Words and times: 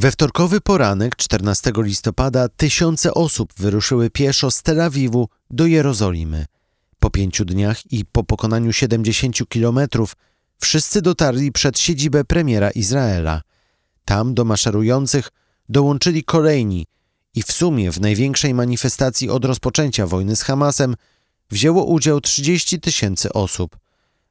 We 0.00 0.10
wtorkowy 0.10 0.60
poranek 0.60 1.16
14 1.16 1.72
listopada 1.76 2.48
tysiące 2.48 3.14
osób 3.14 3.52
wyruszyły 3.56 4.10
pieszo 4.10 4.50
z 4.50 4.62
Tel 4.62 4.80
Awiwu 4.80 5.28
do 5.50 5.66
Jerozolimy. 5.66 6.46
Po 6.98 7.10
pięciu 7.10 7.44
dniach 7.44 7.92
i 7.92 8.04
po 8.04 8.24
pokonaniu 8.24 8.72
70 8.72 9.48
kilometrów 9.48 10.16
wszyscy 10.60 11.02
dotarli 11.02 11.52
przed 11.52 11.78
siedzibę 11.78 12.24
premiera 12.24 12.70
Izraela. 12.70 13.42
Tam 14.04 14.34
do 14.34 14.44
maszerujących 14.44 15.28
dołączyli 15.68 16.24
kolejni 16.24 16.86
i 17.34 17.42
w 17.42 17.52
sumie 17.52 17.92
w 17.92 18.00
największej 18.00 18.54
manifestacji 18.54 19.30
od 19.30 19.44
rozpoczęcia 19.44 20.06
wojny 20.06 20.36
z 20.36 20.42
Hamasem 20.42 20.94
wzięło 21.50 21.84
udział 21.84 22.20
30 22.20 22.80
tysięcy 22.80 23.32
osób. 23.32 23.78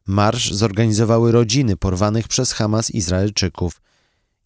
Marsz 0.06 0.54
zorganizowały 0.54 1.32
rodziny 1.32 1.78
porwanych 1.78 2.28
przez 2.28 2.54
Hamas 2.54 2.92
Izraelczyków. 2.92 3.87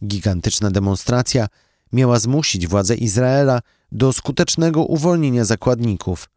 Gigantyczna 0.04 0.70
demonstracja 0.70 1.46
miała 1.92 2.18
zmusić 2.18 2.66
władze 2.66 2.94
Izraela 2.94 3.60
do 3.92 4.12
skutecznego 4.12 4.84
uwolnienia 4.84 5.44
zakładników. 5.44 6.28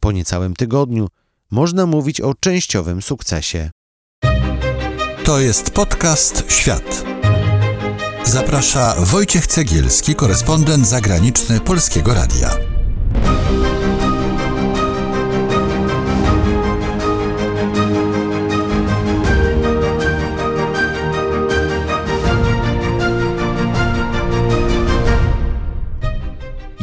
Po 0.00 0.12
niecałym 0.12 0.56
tygodniu 0.56 1.08
można 1.50 1.86
mówić 1.86 2.20
o 2.20 2.34
częściowym 2.34 3.02
sukcesie. 3.02 3.70
To 5.24 5.40
jest 5.40 5.70
podcast 5.70 6.44
Świat. 6.48 7.04
Zaprasza 8.24 8.94
Wojciech 8.98 9.46
Cegielski, 9.46 10.14
korespondent 10.14 10.88
zagraniczny 10.88 11.60
Polskiego 11.60 12.14
Radia. 12.14 12.67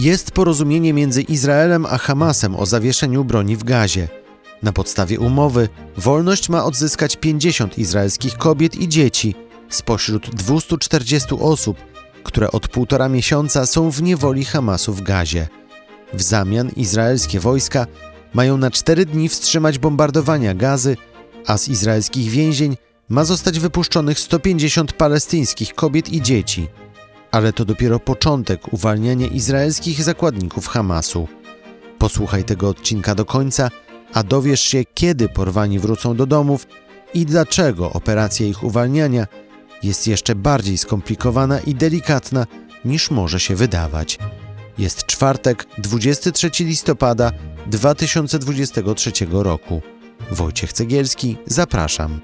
Jest 0.05 0.31
porozumienie 0.31 0.93
między 0.93 1.21
Izraelem 1.21 1.85
a 1.85 1.97
Hamasem 1.97 2.55
o 2.55 2.65
zawieszeniu 2.65 3.23
broni 3.23 3.55
w 3.55 3.63
gazie. 3.63 4.07
Na 4.63 4.73
podstawie 4.73 5.19
umowy 5.19 5.69
wolność 5.97 6.49
ma 6.49 6.63
odzyskać 6.63 7.15
50 7.15 7.77
izraelskich 7.77 8.37
kobiet 8.37 8.75
i 8.75 8.87
dzieci 8.87 9.35
spośród 9.69 10.35
240 10.35 11.35
osób, 11.39 11.77
które 12.23 12.51
od 12.51 12.67
półtora 12.67 13.09
miesiąca 13.09 13.65
są 13.65 13.91
w 13.91 14.01
niewoli 14.01 14.45
Hamasu 14.45 14.93
w 14.93 15.01
gazie. 15.01 15.47
W 16.13 16.21
zamian 16.21 16.69
izraelskie 16.69 17.39
wojska 17.39 17.87
mają 18.33 18.57
na 18.57 18.71
cztery 18.71 19.05
dni 19.05 19.29
wstrzymać 19.29 19.79
bombardowania 19.79 20.53
gazy, 20.53 20.97
a 21.47 21.57
z 21.57 21.67
izraelskich 21.69 22.29
więzień 22.29 22.77
ma 23.09 23.23
zostać 23.23 23.59
wypuszczonych 23.59 24.19
150 24.19 24.93
palestyńskich 24.93 25.73
kobiet 25.73 26.13
i 26.13 26.21
dzieci. 26.21 26.67
Ale 27.35 27.53
to 27.53 27.65
dopiero 27.65 27.99
początek 27.99 28.73
uwalniania 28.73 29.27
izraelskich 29.27 30.03
zakładników 30.03 30.67
Hamasu. 30.67 31.27
Posłuchaj 31.97 32.43
tego 32.43 32.69
odcinka 32.69 33.15
do 33.15 33.25
końca, 33.25 33.69
a 34.13 34.23
dowiesz 34.23 34.61
się, 34.61 34.83
kiedy 34.93 35.29
porwani 35.29 35.79
wrócą 35.79 36.15
do 36.15 36.25
domów 36.25 36.67
i 37.13 37.25
dlaczego 37.25 37.93
operacja 37.93 38.47
ich 38.47 38.63
uwalniania 38.63 39.27
jest 39.83 40.07
jeszcze 40.07 40.35
bardziej 40.35 40.77
skomplikowana 40.77 41.59
i 41.59 41.75
delikatna 41.75 42.45
niż 42.85 43.11
może 43.11 43.39
się 43.39 43.55
wydawać. 43.55 44.19
Jest 44.77 45.05
czwartek, 45.05 45.65
23 45.77 46.49
listopada 46.59 47.31
2023 47.67 49.11
roku. 49.31 49.81
Wojciech 50.31 50.73
Cegielski, 50.73 51.37
zapraszam. 51.45 52.21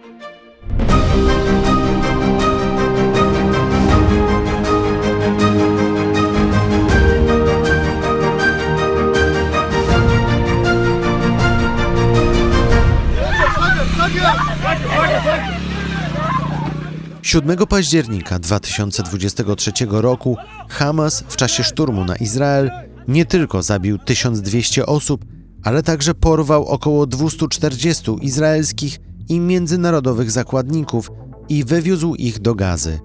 Siódmego 17.22 17.68
października 17.68 18.40
2023 18.40 19.72
roku 19.90 20.38
Hamas 20.70 21.24
w 21.28 21.36
czasie 21.36 21.64
szturmu 21.64 22.06
na 22.06 22.16
Izrael 22.16 22.72
nie 23.08 23.26
tylko 23.26 23.62
zabił 23.62 23.98
1200 23.98 24.86
osób, 24.86 25.26
ale 25.64 25.84
także 25.84 26.14
porwał 26.14 26.66
około 26.66 27.08
240 27.08 28.12
izraelskich 28.22 29.00
i 29.30 29.40
międzynarodowych 29.40 30.32
zakładników 30.32 31.12
i 31.50 31.64
wywiózł 31.64 32.16
ich 32.16 32.40
do 32.40 32.56
gazy. 32.56 33.00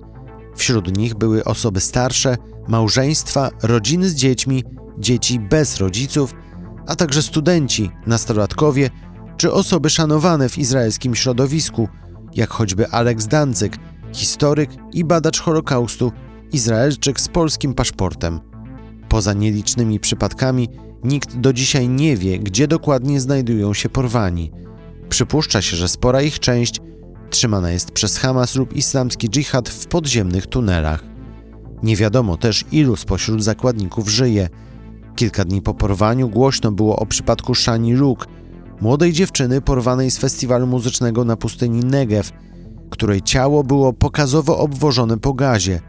Wśród 0.56 0.96
nich 0.96 1.14
były 1.14 1.44
osoby 1.44 1.80
starsze, 1.80 2.36
małżeństwa, 2.68 3.50
rodziny 3.62 4.08
z 4.08 4.14
dziećmi, 4.14 4.64
dzieci 4.98 5.40
bez 5.40 5.76
rodziców, 5.76 6.34
a 6.86 6.96
także 6.96 7.22
studenci, 7.22 7.90
nastolatkowie 8.06 8.90
czy 9.36 9.52
osoby 9.52 9.90
szanowane 9.90 10.48
w 10.48 10.58
izraelskim 10.58 11.14
środowisku, 11.14 11.88
jak 12.34 12.50
choćby 12.50 12.88
Alex 12.88 13.26
Dancyk, 13.26 13.76
historyk 14.16 14.70
i 14.92 15.04
badacz 15.04 15.40
Holokaustu, 15.40 16.12
Izraelczyk 16.52 17.20
z 17.20 17.28
polskim 17.28 17.74
paszportem. 17.74 18.40
Poza 19.08 19.32
nielicznymi 19.32 20.00
przypadkami, 20.00 20.68
nikt 21.04 21.36
do 21.36 21.52
dzisiaj 21.52 21.88
nie 21.88 22.16
wie, 22.16 22.38
gdzie 22.38 22.68
dokładnie 22.68 23.20
znajdują 23.20 23.74
się 23.74 23.88
porwani. 23.88 24.50
Przypuszcza 25.08 25.62
się, 25.62 25.76
że 25.76 25.88
spora 25.88 26.22
ich 26.22 26.40
część 26.40 26.80
trzymana 27.30 27.70
jest 27.70 27.90
przez 27.90 28.18
Hamas 28.18 28.54
lub 28.54 28.76
islamski 28.76 29.28
dżihad 29.28 29.68
w 29.68 29.86
podziemnych 29.86 30.46
tunelach. 30.46 31.04
Nie 31.82 31.96
wiadomo 31.96 32.36
też, 32.36 32.64
ilu 32.72 32.96
spośród 32.96 33.44
zakładników 33.44 34.08
żyje. 34.08 34.48
Kilka 35.16 35.44
dni 35.44 35.62
po 35.62 35.74
porwaniu 35.74 36.28
głośno 36.28 36.72
było 36.72 36.96
o 36.96 37.06
przypadku 37.06 37.54
Shani 37.54 37.94
Luk, 37.94 38.28
młodej 38.80 39.12
dziewczyny 39.12 39.60
porwanej 39.60 40.10
z 40.10 40.18
festiwalu 40.18 40.66
muzycznego 40.66 41.24
na 41.24 41.36
pustyni 41.36 41.80
Negev, 41.80 42.32
której 42.90 43.22
ciało 43.22 43.64
było 43.64 43.92
pokazowo 43.92 44.58
obwożone 44.58 45.18
po 45.18 45.34
gazie, 45.34 45.80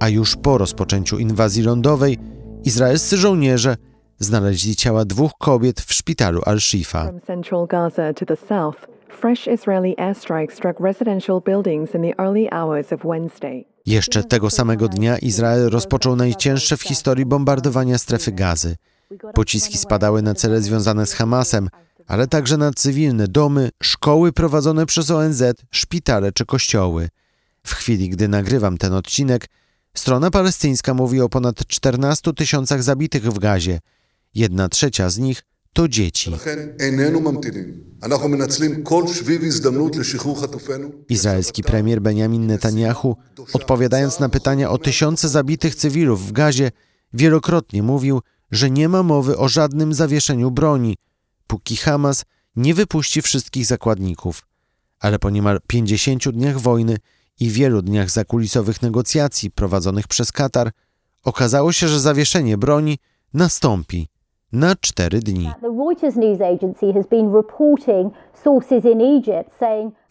a 0.00 0.08
już 0.08 0.36
po 0.36 0.58
rozpoczęciu 0.58 1.18
inwazji 1.18 1.62
lądowej 1.62 2.18
izraelscy 2.64 3.16
żołnierze 3.16 3.76
znaleźli 4.18 4.76
ciała 4.76 5.04
dwóch 5.04 5.32
kobiet 5.38 5.80
w 5.80 5.92
szpitalu 5.92 6.40
Al-Shifa. 6.46 7.10
Jeszcze 13.86 14.24
tego 14.24 14.50
samego 14.50 14.88
dnia 14.88 15.18
Izrael 15.18 15.70
rozpoczął 15.70 16.16
najcięższe 16.16 16.76
w 16.76 16.82
historii 16.82 17.26
bombardowania 17.26 17.98
strefy 17.98 18.32
gazy. 18.32 18.76
Pociski 19.34 19.78
spadały 19.78 20.22
na 20.22 20.34
cele 20.34 20.60
związane 20.60 21.06
z 21.06 21.14
Hamasem, 21.14 21.68
ale 22.06 22.26
także 22.26 22.56
na 22.56 22.72
cywilne 22.72 23.28
domy, 23.28 23.70
szkoły 23.82 24.32
prowadzone 24.32 24.86
przez 24.86 25.10
ONZ, 25.10 25.42
szpitale 25.70 26.32
czy 26.32 26.46
kościoły. 26.46 27.08
W 27.66 27.74
chwili, 27.74 28.08
gdy 28.08 28.28
nagrywam 28.28 28.78
ten 28.78 28.92
odcinek, 28.92 29.48
strona 29.96 30.30
palestyńska 30.30 30.94
mówi 30.94 31.20
o 31.20 31.28
ponad 31.28 31.66
14 31.66 32.32
tysiącach 32.32 32.82
zabitych 32.82 33.22
w 33.22 33.38
gazie. 33.38 33.80
Jedna 34.34 34.68
trzecia 34.68 35.10
z 35.10 35.18
nich 35.18 35.42
to 35.72 35.88
dzieci. 35.88 36.32
Izraelski 41.08 41.62
premier 41.62 42.02
Benjamin 42.02 42.46
Netanyahu, 42.46 43.16
odpowiadając 43.52 44.20
na 44.20 44.28
pytania 44.28 44.70
o 44.70 44.78
tysiące 44.78 45.28
zabitych 45.28 45.74
cywilów 45.74 46.28
w 46.28 46.32
gazie, 46.32 46.70
wielokrotnie 47.12 47.82
mówił, 47.82 48.20
że 48.50 48.70
nie 48.70 48.88
ma 48.88 49.02
mowy 49.02 49.36
o 49.36 49.48
żadnym 49.48 49.94
zawieszeniu 49.94 50.50
broni, 50.50 50.96
póki 51.52 51.76
Hamas 51.76 52.24
nie 52.56 52.74
wypuści 52.74 53.22
wszystkich 53.22 53.66
zakładników. 53.66 54.46
Ale 55.00 55.18
po 55.18 55.30
niemal 55.30 55.60
50 55.66 56.28
dniach 56.28 56.60
wojny 56.60 56.96
i 57.40 57.50
wielu 57.50 57.82
dniach 57.82 58.10
zakulisowych 58.10 58.82
negocjacji 58.82 59.50
prowadzonych 59.50 60.08
przez 60.08 60.32
Katar, 60.32 60.70
okazało 61.24 61.72
się, 61.72 61.88
że 61.88 62.00
zawieszenie 62.00 62.58
broni 62.58 62.98
nastąpi 63.34 64.08
na 64.52 64.76
cztery 64.76 65.20
dni. 65.20 65.50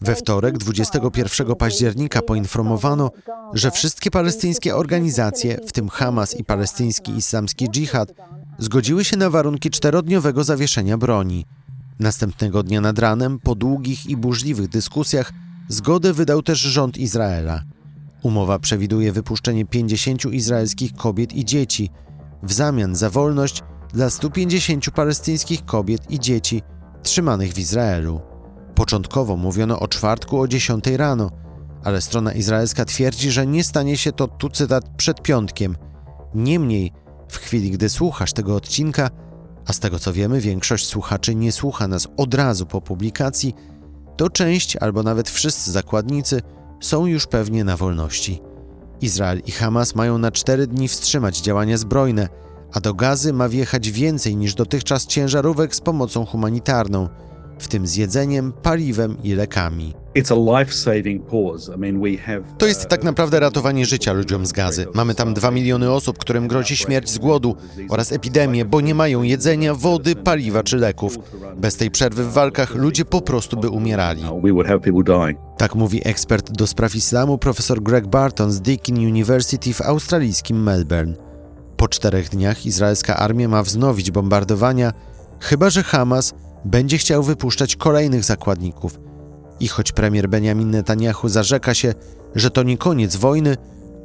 We 0.00 0.14
wtorek, 0.14 0.58
21 0.58 1.54
października, 1.54 2.22
poinformowano, 2.22 3.10
że 3.52 3.70
wszystkie 3.70 4.10
palestyńskie 4.10 4.76
organizacje, 4.76 5.58
w 5.66 5.72
tym 5.72 5.88
Hamas 5.88 6.36
i 6.36 6.44
palestyński 6.44 7.12
islamski 7.12 7.68
dżihad, 7.68 8.12
zgodziły 8.58 9.04
się 9.04 9.16
na 9.16 9.30
warunki 9.30 9.70
czterodniowego 9.70 10.44
zawieszenia 10.44 10.98
broni. 10.98 11.46
Następnego 12.00 12.62
dnia 12.62 12.80
nad 12.80 12.98
ranem, 12.98 13.38
po 13.38 13.54
długich 13.54 14.06
i 14.06 14.16
burzliwych 14.16 14.68
dyskusjach, 14.68 15.32
zgodę 15.68 16.12
wydał 16.12 16.42
też 16.42 16.58
rząd 16.58 16.98
Izraela. 16.98 17.62
Umowa 18.22 18.58
przewiduje 18.58 19.12
wypuszczenie 19.12 19.64
50 19.64 20.24
izraelskich 20.24 20.94
kobiet 20.94 21.32
i 21.32 21.44
dzieci 21.44 21.90
w 22.42 22.52
zamian 22.52 22.94
za 22.94 23.10
wolność 23.10 23.62
dla 23.92 24.10
150 24.10 24.90
palestyńskich 24.90 25.64
kobiet 25.64 26.10
i 26.10 26.20
dzieci 26.20 26.62
trzymanych 27.02 27.52
w 27.52 27.58
Izraelu. 27.58 28.20
Początkowo 28.74 29.36
mówiono 29.36 29.80
o 29.80 29.88
czwartku 29.88 30.40
o 30.40 30.48
10 30.48 30.86
rano, 30.86 31.30
ale 31.84 32.00
strona 32.00 32.32
izraelska 32.32 32.84
twierdzi, 32.84 33.30
że 33.30 33.46
nie 33.46 33.64
stanie 33.64 33.96
się 33.96 34.12
to, 34.12 34.28
tu 34.28 34.48
cytat, 34.48 34.84
przed 34.96 35.22
piątkiem. 35.22 35.76
Niemniej, 36.34 36.92
w 37.32 37.38
chwili 37.38 37.70
gdy 37.70 37.88
słuchasz 37.88 38.32
tego 38.32 38.56
odcinka, 38.56 39.10
a 39.66 39.72
z 39.72 39.80
tego 39.80 39.98
co 39.98 40.12
wiemy, 40.12 40.40
większość 40.40 40.86
słuchaczy 40.86 41.34
nie 41.34 41.52
słucha 41.52 41.88
nas 41.88 42.08
od 42.16 42.34
razu 42.34 42.66
po 42.66 42.80
publikacji, 42.80 43.54
to 44.16 44.30
część 44.30 44.76
albo 44.76 45.02
nawet 45.02 45.30
wszyscy 45.30 45.72
zakładnicy 45.72 46.42
są 46.80 47.06
już 47.06 47.26
pewnie 47.26 47.64
na 47.64 47.76
wolności. 47.76 48.40
Izrael 49.00 49.42
i 49.46 49.50
Hamas 49.52 49.94
mają 49.94 50.18
na 50.18 50.30
cztery 50.30 50.66
dni 50.66 50.88
wstrzymać 50.88 51.40
działania 51.40 51.76
zbrojne, 51.76 52.28
a 52.72 52.80
do 52.80 52.94
gazy 52.94 53.32
ma 53.32 53.48
wjechać 53.48 53.90
więcej 53.90 54.36
niż 54.36 54.54
dotychczas 54.54 55.06
ciężarówek 55.06 55.74
z 55.74 55.80
pomocą 55.80 56.26
humanitarną, 56.26 57.08
w 57.62 57.68
tym 57.68 57.86
z 57.86 57.96
jedzeniem, 57.96 58.52
paliwem 58.62 59.16
i 59.22 59.34
lekami. 59.34 59.94
To 62.58 62.66
jest 62.66 62.88
tak 62.88 63.04
naprawdę 63.04 63.40
ratowanie 63.40 63.86
życia 63.86 64.12
ludziom 64.12 64.46
z 64.46 64.52
gazy. 64.52 64.86
Mamy 64.94 65.14
tam 65.14 65.34
2 65.34 65.50
miliony 65.50 65.90
osób, 65.90 66.18
którym 66.18 66.48
grozi 66.48 66.76
śmierć 66.76 67.10
z 67.10 67.18
głodu 67.18 67.56
oraz 67.88 68.12
epidemię, 68.12 68.64
bo 68.64 68.80
nie 68.80 68.94
mają 68.94 69.22
jedzenia, 69.22 69.74
wody, 69.74 70.16
paliwa 70.16 70.62
czy 70.62 70.76
leków. 70.76 71.18
Bez 71.56 71.76
tej 71.76 71.90
przerwy 71.90 72.24
w 72.24 72.32
walkach 72.32 72.74
ludzie 72.74 73.04
po 73.04 73.20
prostu 73.20 73.56
by 73.56 73.68
umierali. 73.68 74.22
Tak 75.56 75.74
mówi 75.74 76.08
ekspert 76.08 76.52
do 76.52 76.66
spraw 76.66 76.94
islamu 76.94 77.38
profesor 77.38 77.82
Greg 77.82 78.06
Barton 78.06 78.52
z 78.52 78.60
Deakin 78.60 78.96
University 78.96 79.74
w 79.74 79.80
australijskim 79.80 80.62
Melbourne. 80.62 81.14
Po 81.76 81.88
czterech 81.88 82.28
dniach 82.28 82.66
izraelska 82.66 83.16
armia 83.16 83.48
ma 83.48 83.62
wznowić 83.62 84.10
bombardowania, 84.10 84.92
chyba 85.40 85.70
że 85.70 85.82
Hamas 85.82 86.34
będzie 86.64 86.98
chciał 86.98 87.22
wypuszczać 87.22 87.76
kolejnych 87.76 88.24
zakładników. 88.24 89.00
I 89.60 89.68
choć 89.68 89.92
premier 89.92 90.28
Benjamin 90.28 90.70
Netanyahu 90.70 91.28
zarzeka 91.28 91.74
się, 91.74 91.94
że 92.34 92.50
to 92.50 92.62
nie 92.62 92.78
koniec 92.78 93.16
wojny, 93.16 93.56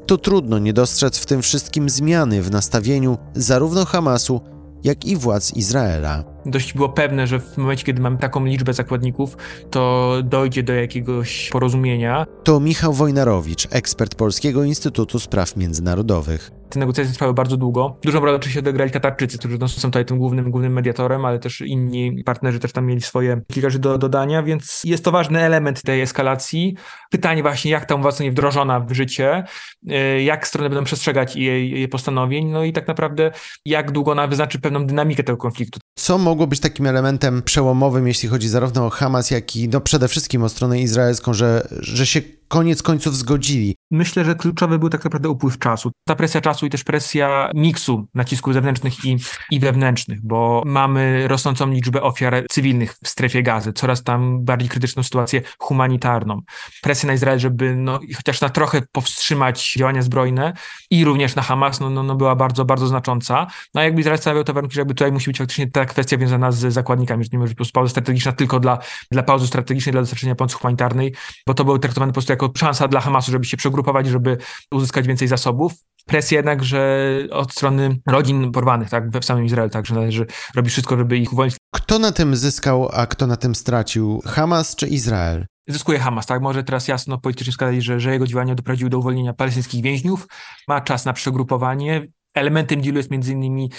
to 0.05 0.17
trudno 0.17 0.59
nie 0.59 0.73
dostrzec 0.73 1.17
w 1.17 1.25
tym 1.25 1.41
wszystkim 1.41 1.89
zmiany 1.89 2.41
w 2.41 2.51
nastawieniu 2.51 3.17
zarówno 3.35 3.85
Hamasu, 3.85 4.41
jak 4.83 5.05
i 5.05 5.15
władz 5.15 5.53
Izraela 5.53 6.37
dość 6.51 6.73
było 6.73 6.89
pewne, 6.89 7.27
że 7.27 7.39
w 7.39 7.57
momencie, 7.57 7.83
kiedy 7.85 8.01
mamy 8.01 8.17
taką 8.17 8.45
liczbę 8.45 8.73
zakładników, 8.73 9.37
to 9.69 10.13
dojdzie 10.23 10.63
do 10.63 10.73
jakiegoś 10.73 11.49
porozumienia. 11.49 12.25
To 12.43 12.59
Michał 12.59 12.93
Wojnarowicz, 12.93 13.67
ekspert 13.71 14.15
Polskiego 14.15 14.63
Instytutu 14.63 15.19
Spraw 15.19 15.55
Międzynarodowych. 15.57 16.51
Te 16.69 16.79
negocjacje 16.79 17.13
trwały 17.13 17.33
bardzo 17.33 17.57
długo. 17.57 17.97
Dużą 18.03 18.19
rolę 18.19 18.35
oczywiście 18.35 18.59
odegrali 18.59 18.91
Katarczycy, 18.91 19.37
którzy 19.37 19.57
no, 19.57 19.67
są 19.67 19.87
tutaj 19.87 20.05
tym 20.05 20.17
głównym, 20.17 20.51
głównym 20.51 20.73
mediatorem, 20.73 21.25
ale 21.25 21.39
też 21.39 21.61
inni 21.61 22.23
partnerzy 22.23 22.59
też 22.59 22.71
tam 22.71 22.85
mieli 22.85 23.01
swoje 23.01 23.41
kilka 23.53 23.69
rzeczy 23.69 23.79
do 23.79 23.97
dodania, 23.97 24.43
więc 24.43 24.81
jest 24.83 25.03
to 25.03 25.11
ważny 25.11 25.41
element 25.41 25.81
tej 25.81 26.01
eskalacji. 26.01 26.75
Pytanie 27.11 27.41
właśnie, 27.41 27.71
jak 27.71 27.85
ta 27.85 27.95
umowa 27.95 28.11
zostanie 28.11 28.31
wdrożona 28.31 28.79
w 28.79 28.93
życie, 28.93 29.43
y, 29.91 30.23
jak 30.23 30.47
strony 30.47 30.69
będą 30.69 30.83
przestrzegać 30.83 31.35
jej, 31.35 31.71
jej 31.71 31.87
postanowień, 31.87 32.47
no 32.47 32.63
i 32.63 32.73
tak 32.73 32.87
naprawdę 32.87 33.31
jak 33.65 33.91
długo 33.91 34.11
ona 34.11 34.27
wyznaczy 34.27 34.59
pewną 34.59 34.85
dynamikę 34.85 35.23
tego 35.23 35.37
konfliktu. 35.37 35.79
Co 35.95 36.17
mogło 36.17 36.47
być 36.47 36.59
takim 36.59 36.87
elementem 36.87 37.41
przełomowym, 37.41 38.07
jeśli 38.07 38.29
chodzi 38.29 38.49
zarówno 38.49 38.85
o 38.85 38.89
Hamas, 38.89 39.31
jak 39.31 39.55
i 39.55 39.69
no 39.69 39.81
przede 39.81 40.07
wszystkim 40.07 40.43
o 40.43 40.49
stronę 40.49 40.79
izraelską, 40.79 41.33
że, 41.33 41.67
że 41.71 42.05
się 42.05 42.21
koniec 42.47 42.83
końców 42.83 43.15
zgodzili. 43.15 43.75
Myślę, 43.91 44.25
że 44.25 44.35
kluczowy 44.35 44.79
był 44.79 44.89
tak 44.89 45.03
naprawdę 45.03 45.29
upływ 45.29 45.59
czasu. 45.59 45.91
Ta 46.07 46.15
presja 46.15 46.41
czasu 46.41 46.65
i 46.65 46.69
też 46.69 46.83
presja 46.83 47.51
miksu 47.55 48.07
nacisków 48.15 48.53
zewnętrznych 48.53 49.05
i, 49.05 49.17
i 49.51 49.59
wewnętrznych, 49.59 50.19
bo 50.23 50.63
mamy 50.65 51.27
rosnącą 51.27 51.71
liczbę 51.71 52.01
ofiar 52.01 52.45
cywilnych 52.49 52.95
w 53.03 53.07
strefie 53.07 53.43
gazy, 53.43 53.73
coraz 53.73 54.03
tam 54.03 54.45
bardziej 54.45 54.69
krytyczną 54.69 55.03
sytuację 55.03 55.41
humanitarną. 55.59 56.41
Presja 56.81 57.07
na 57.07 57.13
Izrael, 57.13 57.39
żeby 57.39 57.75
no, 57.75 57.99
chociaż 58.15 58.41
na 58.41 58.49
trochę 58.49 58.81
powstrzymać 58.91 59.73
działania 59.77 60.01
zbrojne 60.01 60.53
i 60.91 61.05
również 61.05 61.35
na 61.35 61.41
Hamas, 61.41 61.79
no, 61.79 61.89
no, 61.89 62.03
no 62.03 62.15
była 62.15 62.35
bardzo, 62.35 62.65
bardzo 62.65 62.87
znacząca. 62.87 63.47
No 63.73 63.81
a 63.81 63.83
jakby 63.83 64.01
Izrael 64.01 64.19
stawiał 64.19 64.43
te 64.43 64.53
warunki, 64.53 64.75
że 64.75 64.81
jakby 64.81 64.93
tutaj 64.93 65.11
musi 65.11 65.29
być 65.29 65.37
faktycznie 65.37 65.71
ta 65.71 65.85
kwestia 65.85 66.17
wiązana 66.17 66.51
z 66.51 66.73
zakładnikami, 66.73 67.23
że 67.23 67.29
nie 67.33 67.39
może 67.39 67.53
być 67.53 67.71
po 67.71 67.73
pauza 67.73 67.89
strategiczna 67.89 68.31
tylko 68.31 68.59
dla, 68.59 68.77
dla 69.11 69.23
pauzy 69.23 69.47
strategicznej, 69.47 69.91
dla 69.91 70.01
dostarczenia 70.01 70.35
pomocy 70.35 70.55
humanitarnej, 70.55 71.13
bo 71.47 71.53
to 71.53 71.65
był 71.65 71.79
traktowany 71.79 72.11
po 72.11 72.13
prostu 72.13 72.31
jako 72.43 72.51
szansa 72.57 72.87
dla 72.87 73.01
Hamasu, 73.01 73.31
żeby 73.31 73.45
się 73.45 73.57
przegrupować, 73.57 74.07
żeby 74.07 74.37
uzyskać 74.71 75.07
więcej 75.07 75.27
zasobów. 75.27 75.73
Presja 76.05 76.37
jednak, 76.37 76.63
że 76.63 77.09
od 77.31 77.51
strony 77.51 77.99
rodzin 78.07 78.51
porwanych, 78.51 78.89
tak, 78.89 79.19
w 79.19 79.25
samym 79.25 79.45
Izraelu, 79.45 79.69
także 79.69 79.95
należy 79.95 80.25
robić 80.55 80.71
wszystko, 80.71 80.97
żeby 80.97 81.17
ich 81.17 81.33
uwolnić. 81.33 81.55
Kto 81.75 81.99
na 81.99 82.11
tym 82.11 82.35
zyskał, 82.35 82.89
a 82.93 83.05
kto 83.05 83.27
na 83.27 83.35
tym 83.35 83.55
stracił? 83.55 84.21
Hamas 84.25 84.75
czy 84.75 84.87
Izrael? 84.87 85.45
Zyskuje 85.67 85.99
Hamas, 85.99 86.25
tak? 86.25 86.41
Może 86.41 86.63
teraz 86.63 86.87
jasno 86.87 87.17
politycznie 87.17 87.51
wskazać, 87.51 87.83
że, 87.83 87.99
że 87.99 88.11
jego 88.11 88.27
działania 88.27 88.55
doprowadziły 88.55 88.89
do 88.89 88.97
uwolnienia 88.97 89.33
palestyńskich 89.33 89.83
więźniów, 89.83 90.27
ma 90.67 90.81
czas 90.81 91.05
na 91.05 91.13
przegrupowanie. 91.13 92.07
Elementem 92.33 92.81
dealu 92.81 92.97
jest 92.97 93.11
między 93.11 93.31
innymi 93.31 93.71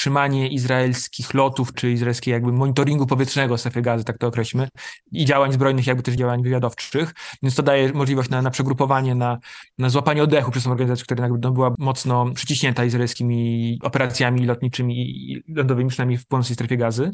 wstrzymanie 0.00 0.48
izraelskich 0.48 1.34
lotów, 1.34 1.74
czy 1.74 1.90
izraelskiego 1.90 2.34
jakby 2.34 2.52
monitoringu 2.52 3.06
powietrznego 3.06 3.58
strefy 3.58 3.82
gazy, 3.82 4.04
tak 4.04 4.18
to 4.18 4.26
określmy, 4.26 4.68
i 5.12 5.24
działań 5.24 5.52
zbrojnych, 5.52 5.86
jakby 5.86 6.02
też 6.02 6.14
działań 6.14 6.42
wywiadowczych, 6.42 7.14
więc 7.42 7.54
to 7.54 7.62
daje 7.62 7.92
możliwość 7.92 8.30
na, 8.30 8.42
na 8.42 8.50
przegrupowanie, 8.50 9.14
na, 9.14 9.38
na 9.78 9.90
złapanie 9.90 10.22
oddechu 10.22 10.50
przez 10.50 10.64
tą 10.64 10.70
organizację, 10.70 11.04
która 11.04 11.24
jakby 11.24 11.38
no, 11.42 11.50
była 11.52 11.74
mocno 11.78 12.30
przyciśnięta 12.34 12.84
izraelskimi 12.84 13.78
operacjami 13.82 14.46
lotniczymi 14.46 14.94
i 15.00 15.42
lądowymi, 15.48 15.90
przynajmniej 15.90 16.18
w 16.18 16.26
północnej 16.26 16.54
strefie 16.54 16.76
gazy. 16.76 17.10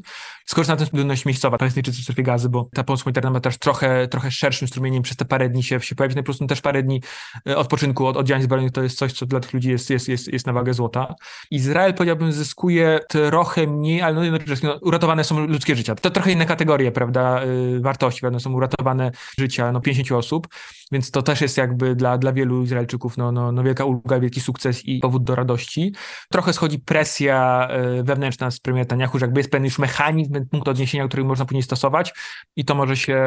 Skorzysta 0.47 0.75
na 0.75 0.87
tym 0.87 0.99
ludność 0.99 1.25
miejscowa, 1.25 1.59
Palestyńczycy 1.59 2.01
w 2.01 2.03
strefie 2.03 2.23
gazy, 2.23 2.49
bo 2.49 2.69
ta 2.75 2.85
pomoc 2.85 3.03
humanitarna 3.03 3.31
ma 3.31 3.41
też 3.41 3.59
trochę, 3.59 4.09
trochę 4.09 4.31
szerszym 4.31 4.69
strumieniem 4.69 5.03
przez 5.03 5.17
te 5.17 5.25
parę 5.25 5.49
dni 5.49 5.63
się, 5.63 5.81
się 5.81 5.95
pojawić, 5.95 6.17
no 6.17 6.23
po 6.23 6.25
prostu 6.25 6.47
też 6.47 6.61
parę 6.61 6.83
dni 6.83 7.03
e, 7.49 7.57
odpoczynku 7.57 8.07
od, 8.07 8.17
od 8.17 8.27
działań 8.27 8.43
zbrojnych 8.43 8.73
to 8.73 8.83
jest 8.83 8.99
coś, 8.99 9.13
co 9.13 9.27
dla 9.27 9.41
tych 9.41 9.53
ludzi 9.53 9.71
jest, 9.71 9.91
jest, 9.91 10.09
jest, 10.09 10.33
jest 10.33 10.47
na 10.47 10.53
wagę 10.53 10.75
złota. 10.75 11.15
Izrael, 11.51 11.95
powiedziałbym, 11.95 12.33
zyskuje 12.33 12.76
trochę 13.09 13.67
mniej, 13.67 14.03
ale 14.03 14.15
no 14.15 14.25
jednocześnie 14.25 14.69
no, 14.69 14.79
uratowane 14.83 15.25
są 15.25 15.47
ludzkie 15.47 15.77
życia. 15.77 15.95
To 15.95 16.11
trochę 16.11 16.33
inne 16.33 16.47
kategorie, 16.47 16.93
prawda, 16.93 17.45
y, 17.45 17.81
wartości, 17.81 18.21
prawda, 18.21 18.39
są 18.39 18.53
uratowane 18.53 19.11
życia 19.39 19.73
no, 19.73 19.81
50 19.81 20.13
osób, 20.13 20.49
więc 20.93 21.11
to 21.11 21.23
też 21.23 21.41
jest 21.41 21.57
jakby 21.57 21.97
dla, 21.97 22.19
dla 22.19 22.33
wielu 22.33 22.63
Izraelczyków 22.63 23.17
no, 23.17 23.33
no, 23.33 23.53
no 23.53 23.63
wielka 23.63 23.85
ulga, 23.85 24.21
wielki 24.21 24.41
sukces 24.41 24.85
i 24.85 24.99
powód 24.99 25.25
do 25.25 25.35
radości. 25.35 25.95
Trochę 26.31 26.53
schodzi 26.53 26.79
presja 26.79 27.69
y, 27.99 28.03
wewnętrzna 28.03 28.51
z 28.51 28.61
premiera 28.61 28.83
Netanyahu, 28.83 29.19
że 29.19 29.27
jakby 29.27 29.41
jest 29.41 29.51
pewien 29.51 29.65
już 29.65 29.79
mechanizm, 29.79 30.47
punkt 30.51 30.69
odniesienia, 30.69 31.09
który 31.09 31.25
można 31.25 31.45
później 31.45 31.63
stosować 31.63 32.15
i 32.57 32.65
to 32.65 32.75
może 32.75 32.97
się 32.97 33.25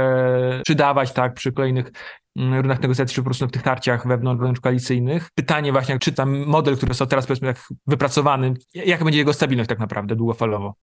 przydawać 0.64 1.14
tak 1.14 1.34
przy 1.34 1.52
kolejnych 1.52 1.92
mm, 2.36 2.60
rundach 2.60 2.82
negocjacji, 2.82 3.16
czy 3.16 3.22
po 3.22 3.26
prostu 3.26 3.48
w 3.48 3.52
tych 3.52 3.62
tarciach 3.62 4.08
wewnątrz 4.08 4.62
koalicyjnych. 4.62 5.30
Pytanie 5.36 5.72
właśnie, 5.72 6.00
czy 6.00 6.12
tam 6.12 6.46
model, 6.46 6.78
który 6.78 6.90
został 6.90 7.08
teraz 7.08 7.28
powiedzmy 7.28 7.48
jak 7.48 7.68
wypracowany, 7.88 8.54
jaka 8.74 9.06
będzie 9.06 9.20
jego 9.20 9.34
stabilność 9.34 9.70
tak 9.70 9.80
naprawdę 9.80 10.16
długofalowo? 10.16 10.76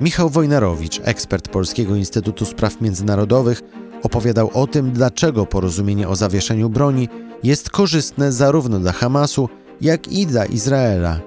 Michał 0.00 0.30
Wojnarowicz, 0.30 1.00
ekspert 1.04 1.48
Polskiego 1.48 1.96
Instytutu 1.96 2.44
Spraw 2.44 2.80
Międzynarodowych, 2.80 3.62
opowiadał 4.02 4.50
o 4.54 4.66
tym, 4.66 4.92
dlaczego 4.92 5.46
porozumienie 5.46 6.08
o 6.08 6.16
zawieszeniu 6.16 6.68
broni 6.70 7.08
jest 7.42 7.70
korzystne 7.70 8.32
zarówno 8.32 8.78
dla 8.78 8.92
Hamasu, 8.92 9.48
jak 9.80 10.08
i 10.08 10.26
dla 10.26 10.44
Izraela. 10.44 11.20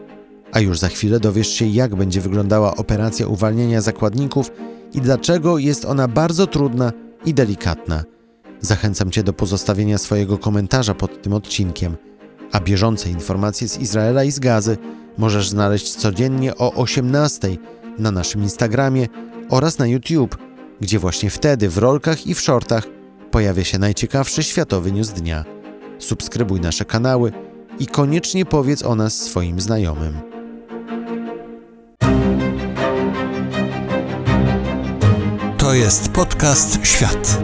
A 0.51 0.59
już 0.59 0.79
za 0.79 0.87
chwilę 0.87 1.19
dowiesz 1.19 1.47
się, 1.47 1.65
jak 1.65 1.95
będzie 1.95 2.21
wyglądała 2.21 2.75
operacja 2.75 3.27
uwalniania 3.27 3.81
zakładników 3.81 4.51
i 4.93 5.01
dlaczego 5.01 5.57
jest 5.57 5.85
ona 5.85 6.07
bardzo 6.07 6.47
trudna 6.47 6.91
i 7.25 7.33
delikatna. 7.33 8.03
Zachęcam 8.61 9.11
Cię 9.11 9.23
do 9.23 9.33
pozostawienia 9.33 9.97
swojego 9.97 10.37
komentarza 10.37 10.95
pod 10.95 11.21
tym 11.21 11.33
odcinkiem. 11.33 11.95
A 12.51 12.59
bieżące 12.59 13.09
informacje 13.09 13.67
z 13.67 13.77
Izraela 13.77 14.23
i 14.23 14.31
z 14.31 14.39
Gazy 14.39 14.77
możesz 15.17 15.49
znaleźć 15.49 15.95
codziennie 15.95 16.57
o 16.57 16.73
18 16.73 17.57
na 17.99 18.11
naszym 18.11 18.43
Instagramie 18.43 19.07
oraz 19.49 19.77
na 19.77 19.87
YouTube, 19.87 20.37
gdzie 20.81 20.99
właśnie 20.99 21.29
wtedy 21.29 21.69
w 21.69 21.77
rolkach 21.77 22.27
i 22.27 22.35
w 22.35 22.41
shortach 22.41 22.87
pojawia 23.31 23.63
się 23.63 23.79
najciekawszy 23.79 24.43
światowy 24.43 24.91
news 24.91 25.09
dnia. 25.09 25.45
Subskrybuj 25.99 26.59
nasze 26.59 26.85
kanały 26.85 27.31
i 27.79 27.87
koniecznie 27.87 28.45
powiedz 28.45 28.83
o 28.85 28.95
nas 28.95 29.17
swoim 29.17 29.59
znajomym. 29.61 30.31
To 35.57 35.73
jest 35.73 36.09
podcast 36.09 36.79
Świat. 36.83 37.43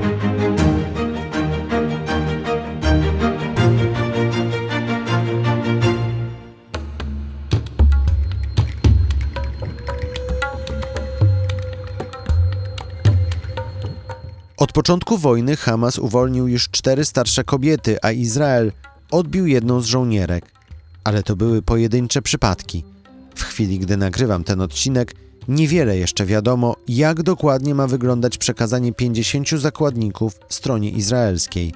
Początku 14.78 15.18
wojny 15.18 15.56
Hamas 15.56 16.00
uwolnił 16.00 16.48
już 16.48 16.70
cztery 16.70 17.06
starsze 17.06 17.44
kobiety, 17.44 17.98
a 18.02 18.12
Izrael 18.12 18.72
odbił 19.12 19.48
jedną 19.48 19.82
z 19.82 19.86
żołnierek. 19.86 20.52
Ale 21.04 21.24
to 21.24 21.36
były 21.36 21.62
pojedyncze 21.62 22.22
przypadki. 22.22 22.84
W 23.36 23.44
chwili, 23.44 23.80
gdy 23.80 23.98
nagrywam 23.98 24.44
ten 24.44 24.62
odcinek, 24.62 25.16
Niewiele 25.48 25.98
jeszcze 25.98 26.26
wiadomo, 26.26 26.76
jak 26.88 27.24
dokładnie 27.24 27.76
ma 27.76 27.88
wyglądać 27.88 28.38
przekazanie 28.38 28.94
50 28.94 29.50
zakładników 29.50 30.40
stronie 30.50 30.90
izraelskiej. 30.90 31.74